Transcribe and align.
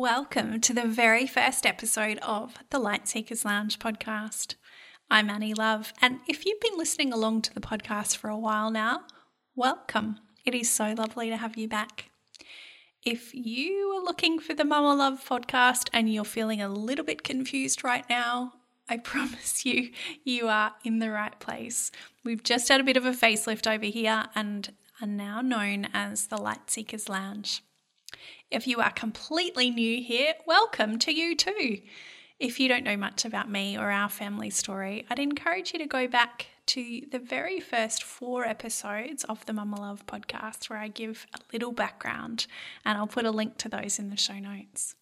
Welcome 0.00 0.62
to 0.62 0.72
the 0.72 0.86
very 0.86 1.26
first 1.26 1.66
episode 1.66 2.16
of 2.22 2.54
the 2.70 2.78
Light 2.78 3.06
Seekers 3.06 3.44
Lounge 3.44 3.78
podcast. 3.78 4.54
I'm 5.10 5.28
Annie 5.28 5.52
Love, 5.52 5.92
and 6.00 6.20
if 6.26 6.46
you've 6.46 6.58
been 6.58 6.78
listening 6.78 7.12
along 7.12 7.42
to 7.42 7.52
the 7.52 7.60
podcast 7.60 8.16
for 8.16 8.30
a 8.30 8.38
while 8.38 8.70
now, 8.70 9.02
welcome. 9.54 10.16
It 10.46 10.54
is 10.54 10.70
so 10.70 10.94
lovely 10.96 11.28
to 11.28 11.36
have 11.36 11.58
you 11.58 11.68
back. 11.68 12.06
If 13.04 13.34
you 13.34 13.94
are 13.94 14.02
looking 14.02 14.38
for 14.38 14.54
the 14.54 14.64
Mumma 14.64 14.96
Love 14.96 15.22
podcast 15.28 15.90
and 15.92 16.10
you're 16.10 16.24
feeling 16.24 16.62
a 16.62 16.70
little 16.70 17.04
bit 17.04 17.22
confused 17.22 17.84
right 17.84 18.08
now, 18.08 18.54
I 18.88 18.96
promise 19.04 19.66
you, 19.66 19.90
you 20.24 20.48
are 20.48 20.72
in 20.82 21.00
the 21.00 21.10
right 21.10 21.38
place. 21.40 21.92
We've 22.24 22.42
just 22.42 22.70
had 22.70 22.80
a 22.80 22.84
bit 22.84 22.96
of 22.96 23.04
a 23.04 23.12
facelift 23.12 23.70
over 23.70 23.84
here 23.84 24.28
and 24.34 24.72
are 25.02 25.06
now 25.06 25.42
known 25.42 25.88
as 25.92 26.28
the 26.28 26.38
Light 26.40 26.70
Seekers 26.70 27.10
Lounge. 27.10 27.62
If 28.50 28.66
you 28.66 28.80
are 28.80 28.90
completely 28.90 29.70
new 29.70 30.02
here, 30.02 30.34
welcome 30.44 30.98
to 31.00 31.14
you 31.14 31.36
too. 31.36 31.82
If 32.40 32.58
you 32.58 32.66
don't 32.66 32.82
know 32.82 32.96
much 32.96 33.24
about 33.24 33.48
me 33.48 33.78
or 33.78 33.92
our 33.92 34.08
family 34.08 34.50
story, 34.50 35.06
I'd 35.08 35.20
encourage 35.20 35.72
you 35.72 35.78
to 35.78 35.86
go 35.86 36.08
back 36.08 36.46
to 36.66 37.02
the 37.12 37.20
very 37.20 37.60
first 37.60 38.02
four 38.02 38.44
episodes 38.44 39.22
of 39.22 39.46
the 39.46 39.52
Mumma 39.52 39.78
Love 39.78 40.04
podcast 40.04 40.68
where 40.68 40.80
I 40.80 40.88
give 40.88 41.28
a 41.32 41.38
little 41.52 41.70
background, 41.70 42.48
and 42.84 42.98
I'll 42.98 43.06
put 43.06 43.24
a 43.24 43.30
link 43.30 43.56
to 43.58 43.68
those 43.68 44.00
in 44.00 44.10
the 44.10 44.16
show 44.16 44.40
notes. 44.40 44.96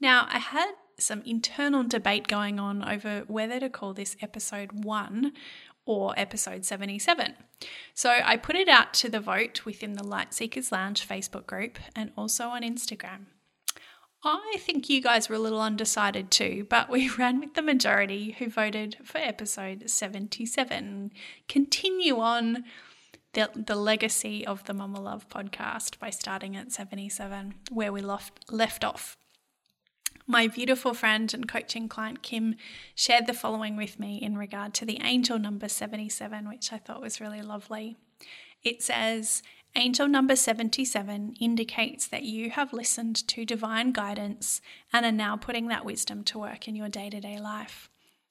Now, 0.00 0.26
I 0.30 0.38
had 0.38 0.72
some 0.98 1.20
internal 1.26 1.84
debate 1.84 2.26
going 2.26 2.58
on 2.58 2.88
over 2.88 3.24
whether 3.26 3.60
to 3.60 3.68
call 3.68 3.92
this 3.92 4.16
episode 4.22 4.84
one 4.84 5.32
or 5.84 6.14
episode 6.16 6.64
77. 6.64 7.34
So 7.94 8.10
I 8.24 8.36
put 8.36 8.56
it 8.56 8.68
out 8.68 8.94
to 8.94 9.08
the 9.08 9.20
vote 9.20 9.64
within 9.64 9.94
the 9.94 10.04
Light 10.04 10.32
Seekers 10.32 10.72
Lounge 10.72 11.06
Facebook 11.06 11.46
group 11.46 11.78
and 11.94 12.12
also 12.16 12.48
on 12.48 12.62
Instagram. 12.62 13.26
I 14.24 14.56
think 14.60 14.88
you 14.88 15.02
guys 15.02 15.28
were 15.28 15.34
a 15.34 15.40
little 15.40 15.60
undecided 15.60 16.30
too, 16.30 16.66
but 16.70 16.88
we 16.88 17.08
ran 17.18 17.40
with 17.40 17.54
the 17.54 17.62
majority 17.62 18.36
who 18.38 18.48
voted 18.48 18.96
for 19.02 19.18
episode 19.18 19.90
77. 19.90 21.12
Continue 21.48 22.18
on 22.18 22.64
the, 23.32 23.50
the 23.54 23.74
legacy 23.74 24.46
of 24.46 24.64
the 24.64 24.74
Mumma 24.74 25.00
Love 25.00 25.28
podcast 25.28 25.98
by 25.98 26.10
starting 26.10 26.56
at 26.56 26.70
77, 26.70 27.54
where 27.70 27.92
we 27.92 28.00
left, 28.00 28.44
left 28.50 28.84
off. 28.84 29.16
My 30.26 30.46
beautiful 30.46 30.94
friend 30.94 31.32
and 31.34 31.48
coaching 31.48 31.88
client 31.88 32.22
Kim 32.22 32.54
shared 32.94 33.26
the 33.26 33.34
following 33.34 33.76
with 33.76 33.98
me 33.98 34.18
in 34.22 34.38
regard 34.38 34.72
to 34.74 34.84
the 34.84 35.00
angel 35.02 35.36
number 35.38 35.68
77, 35.68 36.48
which 36.48 36.72
I 36.72 36.78
thought 36.78 37.00
was 37.00 37.20
really 37.20 37.42
lovely. 37.42 37.96
It 38.62 38.82
says, 38.82 39.42
Angel 39.74 40.06
number 40.06 40.36
77 40.36 41.34
indicates 41.40 42.06
that 42.06 42.22
you 42.22 42.50
have 42.50 42.72
listened 42.72 43.26
to 43.28 43.44
divine 43.44 43.90
guidance 43.90 44.60
and 44.92 45.04
are 45.04 45.10
now 45.10 45.36
putting 45.36 45.66
that 45.68 45.84
wisdom 45.84 46.22
to 46.24 46.38
work 46.38 46.68
in 46.68 46.76
your 46.76 46.88
day 46.90 47.10
to 47.10 47.20
day 47.20 47.38
life. 47.40 47.88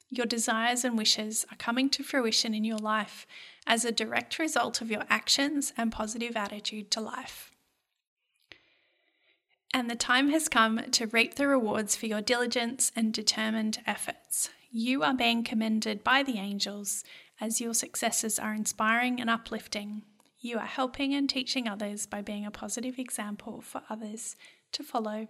Your 0.10 0.28
desires 0.28 0.86
and 0.86 0.98
wishes 0.98 1.46
are 1.52 1.58
coming 1.58 1.90
to 1.90 2.04
fruition 2.04 2.54
in 2.54 2.64
your 2.64 2.78
life 2.78 3.26
as 3.66 3.84
a 3.84 3.92
direct 3.92 4.40
result 4.40 4.82
of 4.82 4.92
your 4.92 5.04
actions 5.10 5.74
and 5.76 5.92
positive 5.92 6.38
attitude 6.38 6.92
to 6.92 7.02
life 7.02 7.51
and 9.74 9.90
the 9.90 9.96
time 9.96 10.30
has 10.30 10.50
come 10.50 10.82
to 10.92 11.08
reap 11.08 11.36
the 11.36 11.48
rewards 11.48 11.96
for 11.96 12.06
your 12.06 12.22
diligence 12.22 12.92
and 12.96 13.14
determined 13.14 13.80
efforts. 13.88 14.50
You 14.70 15.04
are 15.04 15.14
being 15.14 15.44
commended 15.44 16.04
by 16.04 16.24
the 16.24 16.38
angels 16.38 17.04
as 17.40 17.62
your 17.62 17.74
successes 17.74 18.38
are 18.38 18.54
inspiring 18.54 19.20
and 19.20 19.30
uplifting. 19.30 20.04
You 20.40 20.58
are 20.58 20.66
helping 20.66 21.14
and 21.14 21.30
teaching 21.30 21.68
others 21.68 22.06
by 22.06 22.22
being 22.22 22.46
a 22.46 22.52
positive 22.52 23.00
example 23.00 23.62
for 23.62 23.82
others 23.90 24.36
to 24.74 24.84
follow. 24.84 25.28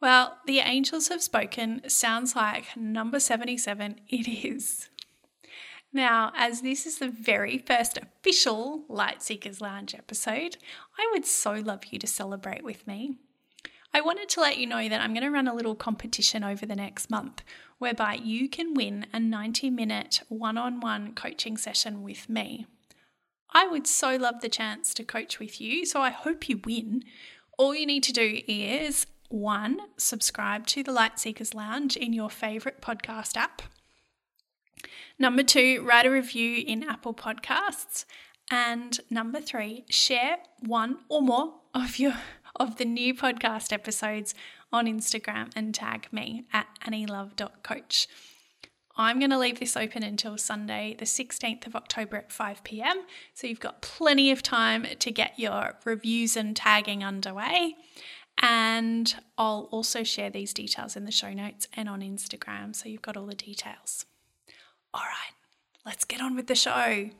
Well, 0.00 0.38
the 0.46 0.58
angels 0.58 1.08
have 1.08 1.22
spoken 1.22 1.82
sounds 1.88 2.36
like 2.36 2.76
number 2.76 3.20
77. 3.20 4.00
It 4.08 4.28
is. 4.28 4.90
Now, 5.94 6.32
as 6.36 6.60
this 6.60 6.86
is 6.86 6.98
the 6.98 7.08
very 7.08 7.56
first 7.56 7.96
official 7.96 8.82
Light 8.88 9.22
Seekers 9.22 9.60
Lounge 9.60 9.94
episode, 9.94 10.56
I 10.98 11.08
would 11.12 11.24
so 11.24 11.52
love 11.52 11.84
you 11.92 12.00
to 12.00 12.06
celebrate 12.08 12.64
with 12.64 12.84
me. 12.84 13.18
I 13.92 14.00
wanted 14.00 14.28
to 14.30 14.40
let 14.40 14.58
you 14.58 14.66
know 14.66 14.88
that 14.88 15.00
I'm 15.00 15.14
going 15.14 15.22
to 15.22 15.30
run 15.30 15.46
a 15.46 15.54
little 15.54 15.76
competition 15.76 16.42
over 16.42 16.66
the 16.66 16.74
next 16.74 17.10
month 17.10 17.44
whereby 17.78 18.14
you 18.14 18.48
can 18.48 18.74
win 18.74 19.06
a 19.12 19.20
90 19.20 19.70
minute 19.70 20.20
one 20.28 20.58
on 20.58 20.80
one 20.80 21.14
coaching 21.14 21.56
session 21.56 22.02
with 22.02 22.28
me. 22.28 22.66
I 23.52 23.68
would 23.68 23.86
so 23.86 24.16
love 24.16 24.40
the 24.40 24.48
chance 24.48 24.94
to 24.94 25.04
coach 25.04 25.38
with 25.38 25.60
you, 25.60 25.86
so 25.86 26.00
I 26.00 26.10
hope 26.10 26.48
you 26.48 26.60
win. 26.64 27.04
All 27.56 27.72
you 27.72 27.86
need 27.86 28.02
to 28.02 28.12
do 28.12 28.40
is 28.48 29.06
one, 29.28 29.78
subscribe 29.96 30.66
to 30.68 30.82
the 30.82 30.90
Light 30.90 31.20
Seekers 31.20 31.54
Lounge 31.54 31.96
in 31.96 32.12
your 32.12 32.30
favorite 32.30 32.80
podcast 32.80 33.36
app. 33.36 33.62
Number 35.18 35.42
two, 35.42 35.82
write 35.84 36.06
a 36.06 36.10
review 36.10 36.64
in 36.66 36.82
Apple 36.82 37.14
Podcasts. 37.14 38.04
And 38.50 38.98
number 39.10 39.40
three, 39.40 39.84
share 39.88 40.38
one 40.60 40.98
or 41.08 41.22
more 41.22 41.54
of 41.74 41.98
your 41.98 42.14
of 42.56 42.76
the 42.76 42.84
new 42.84 43.14
podcast 43.14 43.72
episodes 43.72 44.34
on 44.72 44.86
Instagram 44.86 45.50
and 45.56 45.74
tag 45.74 46.08
me 46.12 46.44
at 46.52 46.68
annielove.coach. 46.86 48.06
I'm 48.96 49.18
going 49.18 49.30
to 49.30 49.38
leave 49.38 49.58
this 49.58 49.76
open 49.76 50.04
until 50.04 50.38
Sunday, 50.38 50.94
the 50.96 51.04
16th 51.04 51.66
of 51.66 51.74
October 51.74 52.16
at 52.16 52.30
5 52.30 52.62
pm. 52.62 53.02
So 53.32 53.48
you've 53.48 53.58
got 53.58 53.82
plenty 53.82 54.30
of 54.30 54.40
time 54.40 54.86
to 55.00 55.10
get 55.10 55.36
your 55.36 55.74
reviews 55.84 56.36
and 56.36 56.54
tagging 56.54 57.02
underway. 57.02 57.74
And 58.40 59.14
I'll 59.36 59.68
also 59.72 60.04
share 60.04 60.30
these 60.30 60.54
details 60.54 60.94
in 60.94 61.06
the 61.06 61.12
show 61.12 61.32
notes 61.32 61.66
and 61.74 61.88
on 61.88 62.02
Instagram. 62.02 62.74
So 62.74 62.88
you've 62.88 63.02
got 63.02 63.16
all 63.16 63.26
the 63.26 63.34
details. 63.34 64.06
All 64.94 65.00
right, 65.00 65.34
let's 65.84 66.04
get 66.04 66.20
on 66.20 66.36
with 66.36 66.46
the 66.46 66.54
show. 66.54 67.10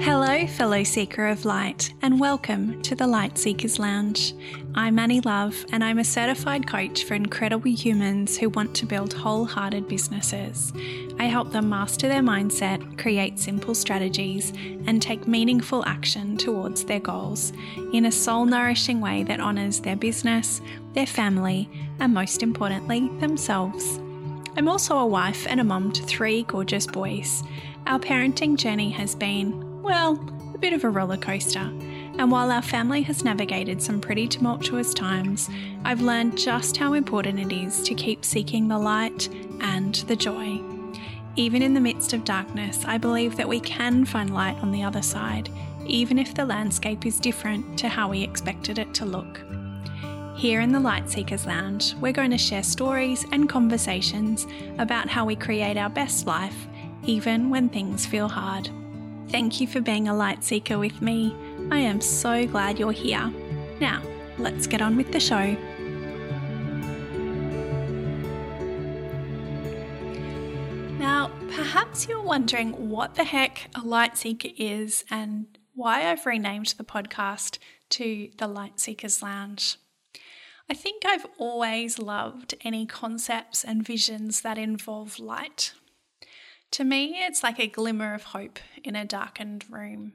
Hello, 0.00 0.48
fellow 0.48 0.82
seeker 0.82 1.28
of 1.28 1.44
light, 1.44 1.94
and 2.02 2.18
welcome 2.18 2.82
to 2.82 2.96
the 2.96 3.06
Light 3.06 3.38
Seekers 3.38 3.78
Lounge. 3.78 4.34
I'm 4.74 4.98
Annie 4.98 5.20
Love, 5.20 5.64
and 5.70 5.84
I'm 5.84 6.00
a 6.00 6.04
certified 6.04 6.66
coach 6.66 7.04
for 7.04 7.14
incredible 7.14 7.70
humans 7.70 8.36
who 8.36 8.48
want 8.48 8.74
to 8.74 8.86
build 8.86 9.12
wholehearted 9.12 9.86
businesses. 9.86 10.72
I 11.20 11.26
help 11.26 11.52
them 11.52 11.68
master 11.68 12.08
their 12.08 12.20
mindset, 12.20 12.98
create 12.98 13.38
simple 13.38 13.76
strategies, 13.76 14.52
and 14.88 15.00
take 15.00 15.28
meaningful 15.28 15.84
action 15.86 16.36
towards 16.36 16.84
their 16.84 16.98
goals 16.98 17.52
in 17.92 18.06
a 18.06 18.12
soul 18.12 18.44
nourishing 18.44 19.00
way 19.00 19.22
that 19.22 19.38
honours 19.38 19.78
their 19.78 19.94
business, 19.94 20.60
their 20.94 21.06
family, 21.06 21.70
and 22.00 22.12
most 22.12 22.42
importantly, 22.42 23.08
themselves. 23.20 24.00
I'm 24.54 24.68
also 24.68 24.98
a 24.98 25.06
wife 25.06 25.46
and 25.48 25.60
a 25.60 25.64
mum 25.64 25.92
to 25.92 26.02
three 26.02 26.42
gorgeous 26.42 26.86
boys. 26.86 27.42
Our 27.86 27.98
parenting 27.98 28.58
journey 28.58 28.90
has 28.90 29.14
been, 29.14 29.82
well, 29.82 30.12
a 30.54 30.58
bit 30.58 30.74
of 30.74 30.84
a 30.84 30.90
roller 30.90 31.16
coaster. 31.16 31.60
And 32.18 32.30
while 32.30 32.52
our 32.52 32.60
family 32.60 33.00
has 33.02 33.24
navigated 33.24 33.82
some 33.82 33.98
pretty 33.98 34.28
tumultuous 34.28 34.92
times, 34.92 35.48
I've 35.86 36.02
learned 36.02 36.36
just 36.36 36.76
how 36.76 36.92
important 36.92 37.40
it 37.40 37.50
is 37.50 37.82
to 37.84 37.94
keep 37.94 38.26
seeking 38.26 38.68
the 38.68 38.78
light 38.78 39.30
and 39.60 39.94
the 39.94 40.16
joy. 40.16 40.60
Even 41.34 41.62
in 41.62 41.72
the 41.72 41.80
midst 41.80 42.12
of 42.12 42.26
darkness, 42.26 42.84
I 42.84 42.98
believe 42.98 43.36
that 43.38 43.48
we 43.48 43.58
can 43.58 44.04
find 44.04 44.34
light 44.34 44.58
on 44.58 44.70
the 44.70 44.82
other 44.82 45.00
side, 45.00 45.48
even 45.86 46.18
if 46.18 46.34
the 46.34 46.44
landscape 46.44 47.06
is 47.06 47.18
different 47.18 47.78
to 47.78 47.88
how 47.88 48.10
we 48.10 48.22
expected 48.22 48.78
it 48.78 48.92
to 48.94 49.06
look. 49.06 49.40
Here 50.42 50.60
in 50.60 50.72
the 50.72 50.80
Light 50.80 51.08
Seekers 51.08 51.46
Lounge, 51.46 51.94
we're 52.00 52.10
going 52.10 52.32
to 52.32 52.36
share 52.36 52.64
stories 52.64 53.24
and 53.30 53.48
conversations 53.48 54.48
about 54.78 55.08
how 55.08 55.24
we 55.24 55.36
create 55.36 55.76
our 55.76 55.88
best 55.88 56.26
life, 56.26 56.66
even 57.04 57.48
when 57.48 57.68
things 57.68 58.06
feel 58.06 58.28
hard. 58.28 58.68
Thank 59.28 59.60
you 59.60 59.68
for 59.68 59.80
being 59.80 60.08
a 60.08 60.16
light 60.16 60.42
seeker 60.42 60.80
with 60.80 61.00
me. 61.00 61.32
I 61.70 61.78
am 61.78 62.00
so 62.00 62.44
glad 62.44 62.76
you're 62.76 62.90
here. 62.90 63.32
Now, 63.80 64.02
let's 64.36 64.66
get 64.66 64.82
on 64.82 64.96
with 64.96 65.12
the 65.12 65.20
show. 65.20 65.56
Now, 70.98 71.30
perhaps 71.54 72.08
you're 72.08 72.20
wondering 72.20 72.90
what 72.90 73.14
the 73.14 73.22
heck 73.22 73.68
a 73.76 73.80
light 73.82 74.18
seeker 74.18 74.48
is 74.56 75.04
and 75.08 75.56
why 75.76 76.10
I've 76.10 76.26
renamed 76.26 76.74
the 76.76 76.82
podcast 76.82 77.58
to 77.90 78.28
the 78.38 78.48
Light 78.48 78.80
Seekers 78.80 79.22
Lounge. 79.22 79.76
I 80.72 80.74
think 80.74 81.04
I've 81.04 81.26
always 81.36 81.98
loved 81.98 82.54
any 82.62 82.86
concepts 82.86 83.62
and 83.62 83.86
visions 83.86 84.40
that 84.40 84.56
involve 84.56 85.18
light. 85.18 85.74
To 86.70 86.82
me, 86.82 87.22
it's 87.26 87.42
like 87.42 87.60
a 87.60 87.66
glimmer 87.66 88.14
of 88.14 88.22
hope 88.22 88.58
in 88.82 88.96
a 88.96 89.04
darkened 89.04 89.66
room. 89.68 90.14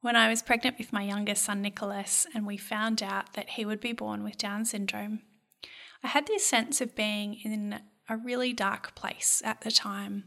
When 0.00 0.16
I 0.16 0.30
was 0.30 0.40
pregnant 0.40 0.78
with 0.78 0.94
my 0.94 1.02
youngest 1.02 1.44
son, 1.44 1.60
Nicholas, 1.60 2.26
and 2.34 2.46
we 2.46 2.56
found 2.56 3.02
out 3.02 3.34
that 3.34 3.50
he 3.50 3.66
would 3.66 3.80
be 3.80 3.92
born 3.92 4.24
with 4.24 4.38
Down 4.38 4.64
syndrome, 4.64 5.20
I 6.02 6.08
had 6.08 6.26
this 6.26 6.46
sense 6.46 6.80
of 6.80 6.96
being 6.96 7.34
in 7.34 7.80
a 8.08 8.16
really 8.16 8.54
dark 8.54 8.94
place 8.94 9.42
at 9.44 9.60
the 9.60 9.70
time 9.70 10.24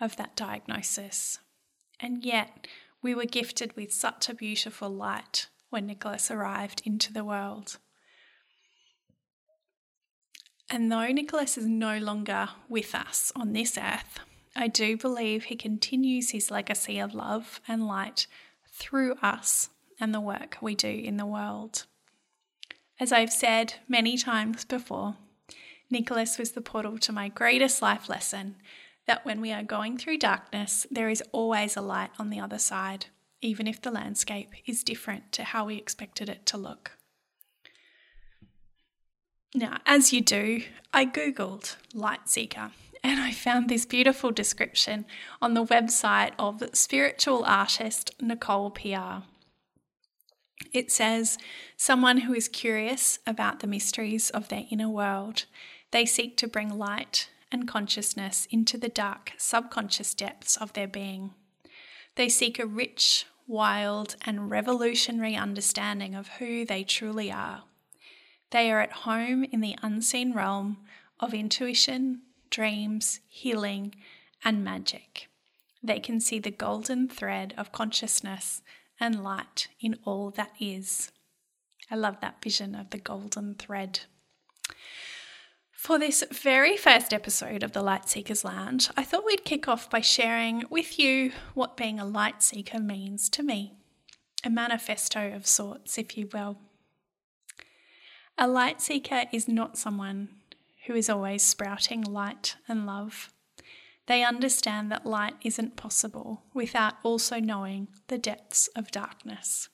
of 0.00 0.14
that 0.14 0.36
diagnosis. 0.36 1.40
And 1.98 2.24
yet, 2.24 2.68
we 3.02 3.16
were 3.16 3.24
gifted 3.24 3.74
with 3.74 3.92
such 3.92 4.28
a 4.28 4.34
beautiful 4.34 4.90
light 4.90 5.48
when 5.70 5.86
Nicholas 5.86 6.30
arrived 6.30 6.82
into 6.84 7.12
the 7.12 7.24
world. 7.24 7.78
And 10.70 10.92
though 10.92 11.06
Nicholas 11.08 11.56
is 11.56 11.66
no 11.66 11.98
longer 11.98 12.48
with 12.68 12.94
us 12.94 13.32
on 13.34 13.52
this 13.52 13.78
earth, 13.78 14.20
I 14.54 14.68
do 14.68 14.96
believe 14.96 15.44
he 15.44 15.56
continues 15.56 16.30
his 16.30 16.50
legacy 16.50 16.98
of 16.98 17.14
love 17.14 17.60
and 17.66 17.86
light 17.86 18.26
through 18.70 19.14
us 19.22 19.70
and 19.98 20.14
the 20.14 20.20
work 20.20 20.58
we 20.60 20.74
do 20.74 20.88
in 20.88 21.16
the 21.16 21.26
world. 21.26 21.86
As 23.00 23.12
I've 23.12 23.32
said 23.32 23.74
many 23.88 24.18
times 24.18 24.64
before, 24.64 25.16
Nicholas 25.90 26.38
was 26.38 26.52
the 26.52 26.60
portal 26.60 26.98
to 26.98 27.12
my 27.12 27.28
greatest 27.28 27.80
life 27.80 28.08
lesson 28.08 28.56
that 29.06 29.24
when 29.24 29.40
we 29.40 29.52
are 29.52 29.62
going 29.62 29.96
through 29.96 30.18
darkness, 30.18 30.86
there 30.90 31.08
is 31.08 31.22
always 31.32 31.76
a 31.76 31.80
light 31.80 32.10
on 32.18 32.28
the 32.28 32.40
other 32.40 32.58
side, 32.58 33.06
even 33.40 33.66
if 33.66 33.80
the 33.80 33.90
landscape 33.90 34.50
is 34.66 34.84
different 34.84 35.32
to 35.32 35.44
how 35.44 35.64
we 35.64 35.76
expected 35.76 36.28
it 36.28 36.44
to 36.46 36.58
look. 36.58 36.97
Now, 39.54 39.78
as 39.86 40.12
you 40.12 40.20
do, 40.20 40.62
I 40.92 41.06
googled 41.06 41.76
light 41.94 42.28
seeker 42.28 42.70
and 43.02 43.20
I 43.20 43.32
found 43.32 43.68
this 43.68 43.86
beautiful 43.86 44.30
description 44.30 45.06
on 45.40 45.54
the 45.54 45.64
website 45.64 46.32
of 46.38 46.62
spiritual 46.72 47.44
artist 47.44 48.14
Nicole 48.20 48.70
PR. 48.70 49.24
It 50.72 50.90
says, 50.90 51.38
someone 51.76 52.18
who 52.18 52.34
is 52.34 52.48
curious 52.48 53.20
about 53.26 53.60
the 53.60 53.66
mysteries 53.66 54.30
of 54.30 54.48
their 54.48 54.64
inner 54.70 54.88
world. 54.88 55.46
They 55.92 56.04
seek 56.04 56.36
to 56.38 56.48
bring 56.48 56.76
light 56.76 57.30
and 57.50 57.66
consciousness 57.66 58.46
into 58.50 58.76
the 58.76 58.88
dark 58.88 59.32
subconscious 59.38 60.12
depths 60.12 60.56
of 60.56 60.74
their 60.74 60.88
being. 60.88 61.32
They 62.16 62.28
seek 62.28 62.58
a 62.58 62.66
rich, 62.66 63.24
wild, 63.46 64.16
and 64.22 64.50
revolutionary 64.50 65.36
understanding 65.36 66.14
of 66.14 66.28
who 66.38 66.66
they 66.66 66.84
truly 66.84 67.32
are. 67.32 67.62
They 68.50 68.70
are 68.70 68.80
at 68.80 68.92
home 68.92 69.44
in 69.44 69.60
the 69.60 69.76
unseen 69.82 70.32
realm 70.32 70.78
of 71.20 71.34
intuition, 71.34 72.22
dreams, 72.50 73.20
healing, 73.28 73.94
and 74.44 74.64
magic. 74.64 75.28
They 75.82 76.00
can 76.00 76.20
see 76.20 76.38
the 76.38 76.50
golden 76.50 77.08
thread 77.08 77.54
of 77.56 77.72
consciousness 77.72 78.62
and 78.98 79.22
light 79.22 79.68
in 79.80 79.98
all 80.04 80.30
that 80.30 80.52
is. 80.60 81.12
I 81.90 81.96
love 81.96 82.20
that 82.20 82.42
vision 82.42 82.74
of 82.74 82.90
the 82.90 82.98
golden 82.98 83.54
thread. 83.54 84.00
For 85.72 85.98
this 85.98 86.24
very 86.32 86.76
first 86.76 87.14
episode 87.14 87.62
of 87.62 87.72
the 87.72 87.82
Light 87.82 88.08
Seekers 88.08 88.44
Lounge, 88.44 88.90
I 88.96 89.04
thought 89.04 89.24
we'd 89.24 89.44
kick 89.44 89.68
off 89.68 89.88
by 89.88 90.00
sharing 90.00 90.64
with 90.68 90.98
you 90.98 91.32
what 91.54 91.76
being 91.76 92.00
a 92.00 92.04
light 92.04 92.42
seeker 92.42 92.80
means 92.80 93.28
to 93.30 93.44
me. 93.44 93.74
A 94.44 94.50
manifesto 94.50 95.32
of 95.32 95.46
sorts, 95.46 95.96
if 95.96 96.18
you 96.18 96.28
will. 96.32 96.58
A 98.40 98.46
light 98.46 98.80
seeker 98.80 99.24
is 99.32 99.48
not 99.48 99.76
someone 99.76 100.28
who 100.86 100.94
is 100.94 101.10
always 101.10 101.42
sprouting 101.42 102.02
light 102.02 102.54
and 102.68 102.86
love. 102.86 103.32
They 104.06 104.22
understand 104.22 104.92
that 104.92 105.04
light 105.04 105.34
isn't 105.42 105.76
possible 105.76 106.44
without 106.54 106.94
also 107.02 107.40
knowing 107.40 107.88
the 108.06 108.16
depths 108.16 108.68
of 108.76 108.92
darkness. 108.92 109.68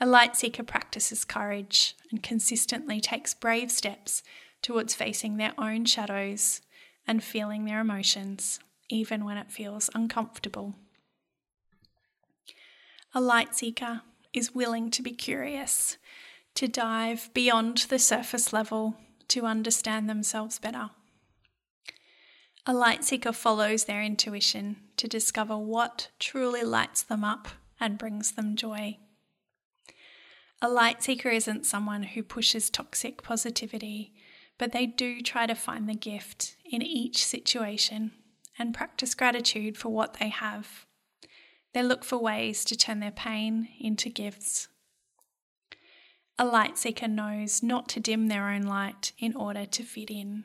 A 0.00 0.06
light 0.06 0.36
seeker 0.36 0.62
practices 0.62 1.26
courage 1.26 1.94
and 2.10 2.22
consistently 2.22 2.98
takes 2.98 3.34
brave 3.34 3.70
steps 3.70 4.22
towards 4.62 4.94
facing 4.94 5.36
their 5.36 5.52
own 5.58 5.84
shadows 5.84 6.62
and 7.06 7.22
feeling 7.22 7.66
their 7.66 7.80
emotions, 7.80 8.58
even 8.88 9.22
when 9.22 9.36
it 9.36 9.52
feels 9.52 9.90
uncomfortable. 9.94 10.76
A 13.12 13.20
light 13.20 13.54
seeker 13.54 14.00
is 14.32 14.54
willing 14.54 14.90
to 14.92 15.02
be 15.02 15.12
curious 15.12 15.98
to 16.54 16.68
dive 16.68 17.30
beyond 17.34 17.78
the 17.88 17.98
surface 17.98 18.52
level 18.52 18.96
to 19.28 19.44
understand 19.44 20.08
themselves 20.08 20.58
better. 20.58 20.90
A 22.66 22.72
light 22.72 23.04
seeker 23.04 23.32
follows 23.32 23.84
their 23.84 24.02
intuition 24.02 24.76
to 24.96 25.08
discover 25.08 25.58
what 25.58 26.08
truly 26.18 26.62
lights 26.62 27.02
them 27.02 27.22
up 27.24 27.48
and 27.78 27.98
brings 27.98 28.32
them 28.32 28.56
joy. 28.56 28.98
A 30.62 30.68
light 30.68 31.02
seeker 31.02 31.28
isn't 31.28 31.66
someone 31.66 32.04
who 32.04 32.22
pushes 32.22 32.70
toxic 32.70 33.22
positivity, 33.22 34.14
but 34.56 34.72
they 34.72 34.86
do 34.86 35.20
try 35.20 35.46
to 35.46 35.54
find 35.54 35.88
the 35.88 35.94
gift 35.94 36.56
in 36.64 36.80
each 36.80 37.26
situation 37.26 38.12
and 38.58 38.72
practice 38.72 39.14
gratitude 39.14 39.76
for 39.76 39.90
what 39.90 40.14
they 40.14 40.28
have. 40.28 40.86
They 41.74 41.82
look 41.82 42.04
for 42.04 42.16
ways 42.16 42.64
to 42.66 42.76
turn 42.76 43.00
their 43.00 43.10
pain 43.10 43.68
into 43.78 44.08
gifts 44.08 44.68
a 46.38 46.44
light 46.44 46.76
seeker 46.76 47.08
knows 47.08 47.62
not 47.62 47.88
to 47.88 48.00
dim 48.00 48.26
their 48.26 48.48
own 48.48 48.62
light 48.62 49.12
in 49.18 49.34
order 49.36 49.64
to 49.66 49.82
fit 49.82 50.10
in. 50.10 50.44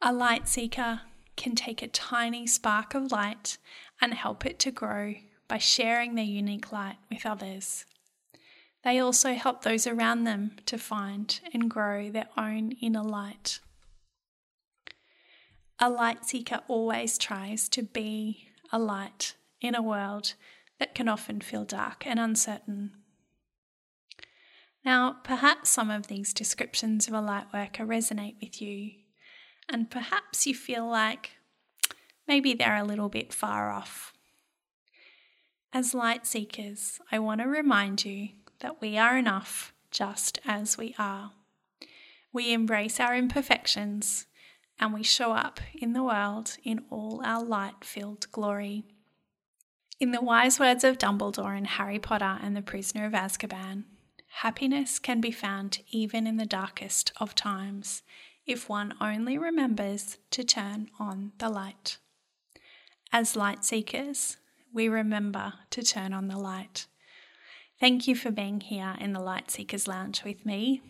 A 0.00 0.12
light 0.12 0.48
seeker 0.48 1.02
can 1.36 1.54
take 1.54 1.82
a 1.82 1.88
tiny 1.88 2.46
spark 2.46 2.94
of 2.94 3.12
light 3.12 3.58
and 4.00 4.14
help 4.14 4.46
it 4.46 4.58
to 4.60 4.70
grow 4.70 5.14
by 5.46 5.58
sharing 5.58 6.14
their 6.14 6.24
unique 6.24 6.72
light 6.72 6.96
with 7.10 7.26
others. 7.26 7.84
They 8.82 8.98
also 8.98 9.34
help 9.34 9.62
those 9.62 9.86
around 9.86 10.24
them 10.24 10.56
to 10.66 10.78
find 10.78 11.40
and 11.52 11.70
grow 11.70 12.10
their 12.10 12.28
own 12.36 12.72
inner 12.80 13.02
light. 13.02 13.60
A 15.78 15.88
light 15.88 16.24
seeker 16.24 16.60
always 16.68 17.18
tries 17.18 17.68
to 17.70 17.82
be 17.82 18.48
a 18.72 18.78
light 18.78 19.34
in 19.60 19.74
a 19.74 19.82
world 19.82 20.34
that 20.78 20.94
can 20.94 21.08
often 21.08 21.40
feel 21.40 21.64
dark 21.64 22.06
and 22.06 22.18
uncertain. 22.18 22.92
Now, 24.84 25.16
perhaps 25.22 25.70
some 25.70 25.90
of 25.90 26.08
these 26.08 26.34
descriptions 26.34 27.06
of 27.06 27.14
a 27.14 27.20
light 27.20 27.46
worker 27.54 27.86
resonate 27.86 28.36
with 28.40 28.60
you, 28.60 28.92
and 29.68 29.90
perhaps 29.90 30.46
you 30.46 30.54
feel 30.54 30.88
like 30.88 31.32
maybe 32.26 32.52
they're 32.52 32.76
a 32.76 32.84
little 32.84 33.08
bit 33.08 33.32
far 33.32 33.70
off. 33.70 34.12
As 35.72 35.94
light 35.94 36.26
seekers, 36.26 36.98
I 37.10 37.18
want 37.18 37.40
to 37.40 37.48
remind 37.48 38.04
you 38.04 38.30
that 38.60 38.80
we 38.80 38.98
are 38.98 39.16
enough 39.16 39.72
just 39.90 40.40
as 40.44 40.76
we 40.76 40.94
are. 40.98 41.32
We 42.32 42.52
embrace 42.52 42.98
our 42.98 43.14
imperfections 43.14 44.26
and 44.78 44.92
we 44.92 45.02
show 45.02 45.32
up 45.32 45.60
in 45.74 45.92
the 45.92 46.02
world 46.02 46.56
in 46.64 46.84
all 46.90 47.22
our 47.24 47.42
light 47.44 47.84
filled 47.84 48.30
glory. 48.32 48.84
In 50.00 50.10
the 50.10 50.20
wise 50.20 50.58
words 50.58 50.82
of 50.82 50.98
Dumbledore 50.98 51.56
in 51.56 51.66
Harry 51.66 51.98
Potter 51.98 52.38
and 52.42 52.56
the 52.56 52.62
Prisoner 52.62 53.06
of 53.06 53.12
Azkaban, 53.12 53.84
Happiness 54.36 54.98
can 54.98 55.20
be 55.20 55.30
found 55.30 55.80
even 55.90 56.26
in 56.26 56.36
the 56.36 56.46
darkest 56.46 57.12
of 57.18 57.34
times 57.34 58.02
if 58.46 58.68
one 58.68 58.94
only 59.00 59.38
remembers 59.38 60.18
to 60.30 60.42
turn 60.42 60.88
on 60.98 61.32
the 61.38 61.48
light. 61.48 61.98
As 63.12 63.36
light 63.36 63.64
seekers, 63.64 64.38
we 64.72 64.88
remember 64.88 65.52
to 65.70 65.82
turn 65.82 66.12
on 66.12 66.28
the 66.28 66.38
light. 66.38 66.86
Thank 67.78 68.08
you 68.08 68.16
for 68.16 68.30
being 68.30 68.60
here 68.60 68.96
in 69.00 69.12
the 69.12 69.20
Light 69.20 69.50
Seekers 69.50 69.86
Lounge 69.86 70.24
with 70.24 70.46
me. 70.46 70.80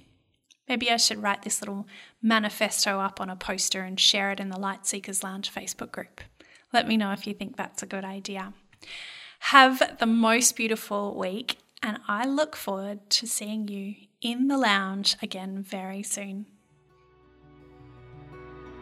Maybe 0.69 0.91
I 0.91 0.97
should 0.97 1.23
write 1.23 1.43
this 1.43 1.61
little 1.61 1.87
manifesto 2.23 3.01
up 3.01 3.21
on 3.21 3.29
a 3.29 3.37
poster 3.37 3.83
and 3.83 3.99
share 3.99 4.31
it 4.31 4.41
in 4.41 4.51
the 4.51 4.59
Light 4.59 4.87
Seekers 4.87 5.23
Lounge 5.23 5.53
Facebook 5.53 5.91
group. 5.91 6.21
Let 6.73 6.87
me 6.87 6.97
know 6.97 7.13
if 7.13 7.27
you 7.27 7.35
think 7.35 7.57
that's 7.57 7.83
a 7.83 7.87
good 7.87 8.05
idea. 8.05 8.53
Have 9.41 9.99
the 9.99 10.07
most 10.07 10.55
beautiful 10.55 11.19
week 11.19 11.57
and 11.83 11.99
I 12.07 12.27
look 12.27 12.57
forward 12.57 13.11
to 13.11 13.27
seeing 13.27 13.69
you 13.69 13.95
in 14.21 14.49
the 14.49 14.57
lounge 14.57 15.17
again 15.23 15.63
very 15.63 16.03
soon. 16.03 16.47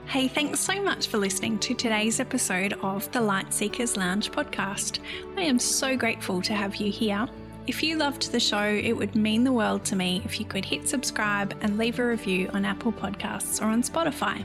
Hey, 0.07 0.27
thanks 0.27 0.59
so 0.59 0.83
much 0.83 1.07
for 1.07 1.19
listening 1.19 1.59
to 1.61 1.75
today's 1.75 2.19
episode 2.19 2.73
of 2.83 3.11
the 3.13 3.21
Light 3.21 3.55
Seekers 3.55 3.97
Lounge 3.97 4.33
podcast. 4.33 4.99
I 5.37 5.43
am 5.43 5.59
so 5.59 5.97
grateful 5.97 6.43
to 6.43 6.53
have 6.53 6.77
you 6.77 6.91
here. 6.91 7.29
If 7.67 7.83
you 7.83 7.97
loved 7.97 8.33
the 8.33 8.41
show, 8.41 8.65
it 8.65 8.93
would 8.93 9.15
mean 9.15 9.45
the 9.45 9.53
world 9.53 9.85
to 9.85 9.97
me 9.97 10.23
if 10.25 10.41
you 10.41 10.47
could 10.47 10.65
hit 10.65 10.89
subscribe 10.89 11.57
and 11.61 11.79
leave 11.79 12.01
a 12.01 12.07
review 12.07 12.51
on 12.53 12.65
Apple 12.65 12.93
Podcasts 12.93 13.63
or 13.63 13.67
on 13.67 13.83
Spotify. 13.83 14.45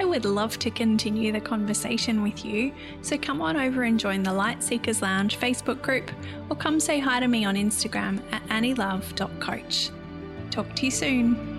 I 0.00 0.04
would 0.04 0.24
love 0.24 0.58
to 0.60 0.70
continue 0.70 1.32
the 1.32 1.40
conversation 1.40 2.22
with 2.22 2.44
you, 2.44 2.72
so 3.02 3.18
come 3.18 3.42
on 3.42 3.56
over 3.56 3.82
and 3.82 3.98
join 3.98 4.22
the 4.22 4.32
Light 4.32 4.62
Seekers 4.62 5.02
Lounge 5.02 5.38
Facebook 5.38 5.82
group 5.82 6.10
or 6.48 6.56
come 6.56 6.78
say 6.78 7.00
hi 7.00 7.18
to 7.18 7.26
me 7.26 7.44
on 7.44 7.56
Instagram 7.56 8.22
at 8.30 8.46
annielove.coach. 8.46 9.90
Talk 10.50 10.74
to 10.76 10.84
you 10.84 10.90
soon. 10.92 11.57